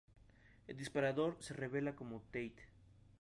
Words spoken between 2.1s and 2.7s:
Tate.